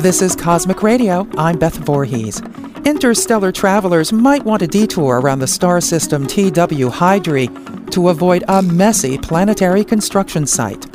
This 0.00 0.22
is 0.22 0.34
Cosmic 0.34 0.82
Radio. 0.82 1.28
I'm 1.36 1.58
Beth 1.58 1.76
Voorhees. 1.76 2.40
Interstellar 2.86 3.52
travelers 3.52 4.14
might 4.14 4.42
want 4.42 4.62
a 4.62 4.66
detour 4.66 5.20
around 5.20 5.40
the 5.40 5.46
star 5.46 5.78
system 5.82 6.26
TW 6.26 6.88
Hydrae 6.88 7.48
to 7.90 8.08
avoid 8.08 8.42
a 8.48 8.62
messy 8.62 9.18
planetary 9.18 9.84
construction 9.84 10.46
site. 10.46 10.86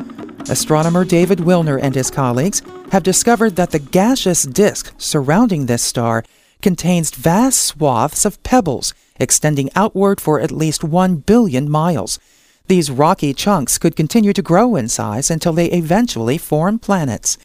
Astronomer 0.49 1.05
David 1.05 1.37
Wilner 1.37 1.79
and 1.79 1.93
his 1.93 2.09
colleagues 2.09 2.63
have 2.91 3.03
discovered 3.03 3.57
that 3.57 3.69
the 3.69 3.77
gaseous 3.77 4.41
disk 4.41 4.91
surrounding 4.97 5.67
this 5.67 5.83
star 5.83 6.23
contains 6.63 7.11
vast 7.11 7.59
swaths 7.59 8.25
of 8.25 8.41
pebbles 8.41 8.95
extending 9.19 9.69
outward 9.75 10.19
for 10.19 10.39
at 10.39 10.51
least 10.51 10.83
1 10.83 11.17
billion 11.17 11.69
miles. 11.69 12.17
These 12.65 12.89
rocky 12.89 13.35
chunks 13.35 13.77
could 13.77 13.95
continue 13.95 14.33
to 14.33 14.41
grow 14.41 14.75
in 14.75 14.89
size 14.89 15.29
until 15.29 15.53
they 15.53 15.67
eventually 15.67 16.39
form 16.39 16.79
planets. 16.79 17.37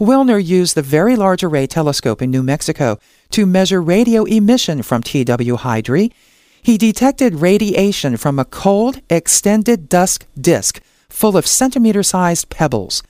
Wilner 0.00 0.42
used 0.42 0.76
the 0.76 0.82
Very 0.82 1.14
Large 1.14 1.44
Array 1.44 1.66
Telescope 1.66 2.22
in 2.22 2.30
New 2.30 2.42
Mexico 2.42 2.98
to 3.32 3.44
measure 3.44 3.82
radio 3.82 4.24
emission 4.24 4.80
from 4.80 5.02
TW 5.02 5.56
Hydrae. 5.56 6.08
He 6.62 6.78
detected 6.78 7.34
radiation 7.34 8.16
from 8.16 8.38
a 8.38 8.46
cold, 8.46 9.02
extended 9.10 9.90
dust 9.90 10.26
disk 10.40 10.80
full 11.10 11.36
of 11.36 11.46
centimeter 11.46 12.02
sized 12.02 12.48
pebbles. 12.48 13.02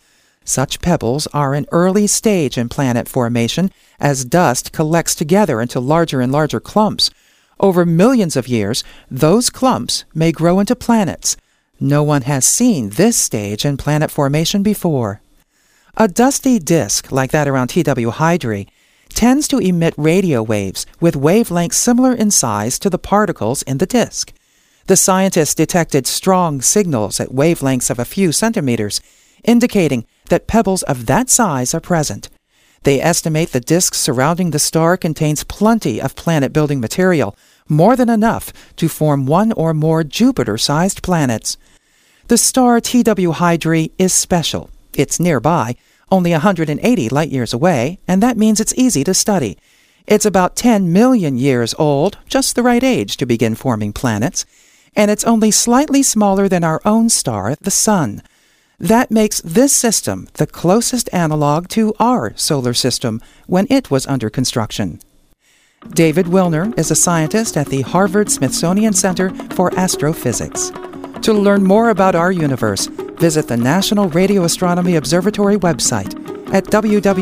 Such 0.45 0.81
pebbles 0.81 1.29
are 1.29 1.55
an 1.55 1.67
early 1.71 2.09
stage 2.09 2.59
in 2.59 2.69
planet 2.69 3.09
formation 3.09 3.71
as 4.01 4.25
dust 4.25 4.73
collects 4.73 5.15
together 5.15 5.61
into 5.61 5.79
larger 5.79 6.21
and 6.21 6.33
larger 6.33 6.59
clumps. 6.59 7.09
Over 7.61 7.87
millions 7.87 8.35
of 8.35 8.49
years, 8.49 8.83
those 9.09 9.49
clumps 9.49 10.05
may 10.13 10.33
grow 10.33 10.59
into 10.59 10.75
planets. 10.75 11.37
No 11.79 12.03
one 12.03 12.23
has 12.23 12.45
seen 12.45 12.89
this 12.91 13.17
stage 13.17 13.65
in 13.65 13.77
planet 13.77 14.11
formation 14.11 14.65
before. 14.65 15.23
A 15.97 16.07
dusty 16.07 16.59
disk 16.59 17.11
like 17.11 17.33
that 17.33 17.49
around 17.49 17.69
TW 17.69 18.11
Hydrae 18.11 18.67
tends 19.09 19.49
to 19.49 19.59
emit 19.59 19.93
radio 19.97 20.43
waves 20.43 20.87
with 21.01 21.17
wavelengths 21.17 21.75
similar 21.75 22.15
in 22.15 22.31
size 22.31 22.79
to 22.79 22.89
the 22.89 22.99
particles 22.99 23.63
in 23.63 23.79
the 23.79 23.87
disk. 23.87 24.33
The 24.87 24.97
scientists 24.97 25.55
detected 25.55 26.07
strong 26.07 26.61
signals 26.61 27.19
at 27.21 27.31
wavelengths 27.31 27.91
of 27.91 27.99
a 27.99 28.05
few 28.05 28.31
centimeters, 28.31 29.01
indicating 29.45 30.07
that 30.29 30.47
pebbles 30.47 30.83
of 30.85 31.07
that 31.07 31.29
size 31.29 31.75
are 31.75 31.81
present. 31.81 32.29
They 32.85 33.01
estimate 33.01 33.51
the 33.51 33.61
disk 33.61 33.95
surrounding 33.95 34.53
the 34.53 34.59
star 34.59 34.97
contains 34.97 35.45
plenty 35.45 36.01
of 36.01 36.17
planet 36.17 36.53
building 36.53 36.81
material, 36.81 37.37
more 37.69 37.95
than 37.95 38.09
enough 38.09 38.53
to 38.77 38.89
form 38.89 39.27
one 39.27 39.53
or 39.53 39.75
more 39.75 40.03
Jupiter 40.03 40.57
sized 40.57 41.03
planets. 41.03 41.59
The 42.29 42.39
star 42.39 42.81
TW 42.81 43.33
Hydrae 43.33 43.91
is 43.99 44.15
special. 44.15 44.71
It's 44.95 45.21
nearby, 45.21 45.77
only 46.11 46.33
180 46.33 47.09
light 47.09 47.31
years 47.31 47.53
away, 47.53 48.01
and 48.09 48.23
that 48.23 48.37
means 48.37 48.61
it's 48.61 48.75
easy 48.77 49.05
to 49.05 49.15
study. 49.15 49.59
It's 50.07 50.27
about 50.27 50.57
10 50.57 50.93
million 50.93 51.39
years 51.39 51.75
old, 51.79 52.19
just 52.27 52.57
the 52.57 52.63
right 52.63 52.83
age 52.83 53.17
to 53.19 53.27
begin 53.27 53.55
forming 53.55 53.93
planets, 53.93 54.45
and 54.97 55.11
it's 55.11 55.25
only 55.25 55.51
slightly 55.51 56.03
smaller 56.03 56.49
than 56.49 56.65
our 56.65 56.81
own 56.85 57.09
star, 57.09 57.55
the 57.61 57.71
Sun. 57.71 58.23
That 58.79 59.11
makes 59.11 59.41
this 59.43 59.73
system 59.75 60.29
the 60.35 60.47
closest 60.47 61.09
analog 61.13 61.69
to 61.69 61.95
our 62.01 62.35
solar 62.37 62.75
system 62.75 63.21
when 63.47 63.67
it 63.71 63.91
was 63.91 64.07
under 64.07 64.31
construction. 64.31 65.01
David 65.91 66.27
Wilner 66.27 66.77
is 66.79 66.91
a 66.91 66.97
scientist 66.97 67.57
at 67.57 67.69
the 67.69 67.83
Harvard 67.83 68.31
Smithsonian 68.31 68.93
Center 68.93 69.31
for 69.55 69.73
Astrophysics. 69.79 70.71
To 71.23 71.33
learn 71.33 71.63
more 71.63 71.91
about 71.91 72.15
our 72.15 72.33
universe, 72.33 72.89
visit 73.21 73.47
the 73.47 73.57
National 73.57 74.09
Radio 74.09 74.45
Astronomy 74.45 74.97
Observatory 74.97 75.57
website 75.57 76.15
at 76.55 76.65
www.nrao.edu. 76.65 77.13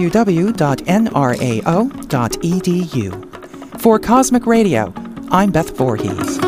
For 3.80 3.98
Cosmic 3.98 4.46
Radio, 4.46 4.94
I'm 5.30 5.50
Beth 5.50 5.76
Voorhees. 5.76 6.38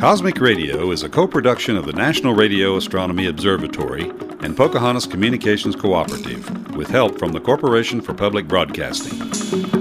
Cosmic 0.00 0.40
Radio 0.40 0.92
is 0.92 1.02
a 1.02 1.08
co 1.08 1.26
production 1.26 1.76
of 1.76 1.86
the 1.86 1.92
National 1.92 2.34
Radio 2.34 2.76
Astronomy 2.76 3.26
Observatory 3.26 4.10
and 4.40 4.56
Pocahontas 4.56 5.06
Communications 5.06 5.74
Cooperative, 5.74 6.76
with 6.76 6.88
help 6.88 7.18
from 7.18 7.32
the 7.32 7.40
Corporation 7.40 8.00
for 8.00 8.14
Public 8.14 8.46
Broadcasting. 8.46 9.75